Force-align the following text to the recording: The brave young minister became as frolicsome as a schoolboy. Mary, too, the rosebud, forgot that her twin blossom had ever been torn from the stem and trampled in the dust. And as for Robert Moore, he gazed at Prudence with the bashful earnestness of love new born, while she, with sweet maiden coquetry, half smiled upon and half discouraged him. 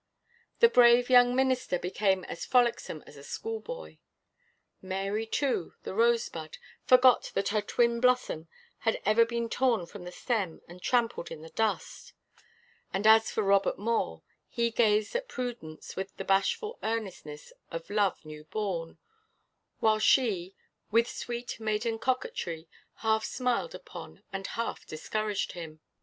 The 0.61 0.67
brave 0.67 1.11
young 1.11 1.35
minister 1.35 1.77
became 1.77 2.23
as 2.23 2.43
frolicsome 2.43 3.03
as 3.05 3.15
a 3.15 3.23
schoolboy. 3.23 3.99
Mary, 4.81 5.27
too, 5.27 5.75
the 5.83 5.93
rosebud, 5.93 6.57
forgot 6.87 7.29
that 7.35 7.49
her 7.49 7.61
twin 7.61 7.99
blossom 7.99 8.47
had 8.79 8.99
ever 9.05 9.25
been 9.25 9.47
torn 9.47 9.85
from 9.85 10.03
the 10.03 10.11
stem 10.11 10.59
and 10.67 10.81
trampled 10.81 11.29
in 11.29 11.43
the 11.43 11.51
dust. 11.51 12.13
And 12.91 13.05
as 13.05 13.29
for 13.29 13.43
Robert 13.43 13.77
Moore, 13.77 14.23
he 14.49 14.71
gazed 14.71 15.15
at 15.15 15.27
Prudence 15.27 15.95
with 15.95 16.17
the 16.17 16.25
bashful 16.25 16.79
earnestness 16.81 17.53
of 17.69 17.91
love 17.91 18.25
new 18.25 18.45
born, 18.45 18.97
while 19.81 19.99
she, 19.99 20.55
with 20.89 21.07
sweet 21.07 21.59
maiden 21.59 21.99
coquetry, 21.99 22.67
half 23.05 23.23
smiled 23.23 23.75
upon 23.75 24.23
and 24.33 24.47
half 24.47 24.83
discouraged 24.87 25.51
him. 25.51 25.79